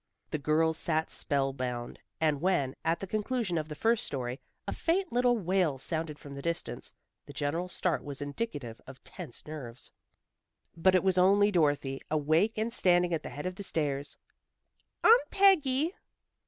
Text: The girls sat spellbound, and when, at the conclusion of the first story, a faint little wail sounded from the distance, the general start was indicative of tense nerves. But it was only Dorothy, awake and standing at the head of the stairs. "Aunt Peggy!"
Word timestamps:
The 0.31 0.39
girls 0.39 0.79
sat 0.79 1.11
spellbound, 1.11 1.99
and 2.19 2.41
when, 2.41 2.75
at 2.83 2.97
the 3.01 3.05
conclusion 3.05 3.55
of 3.59 3.69
the 3.69 3.75
first 3.75 4.03
story, 4.03 4.41
a 4.67 4.71
faint 4.71 5.11
little 5.13 5.37
wail 5.37 5.77
sounded 5.77 6.17
from 6.17 6.33
the 6.33 6.41
distance, 6.41 6.95
the 7.27 7.33
general 7.33 7.69
start 7.69 8.03
was 8.03 8.19
indicative 8.19 8.81
of 8.87 9.03
tense 9.03 9.45
nerves. 9.45 9.91
But 10.75 10.95
it 10.95 11.03
was 11.03 11.19
only 11.19 11.51
Dorothy, 11.51 12.01
awake 12.09 12.57
and 12.57 12.73
standing 12.73 13.13
at 13.13 13.21
the 13.21 13.29
head 13.29 13.45
of 13.45 13.57
the 13.57 13.61
stairs. 13.61 14.17
"Aunt 15.03 15.29
Peggy!" 15.29 15.93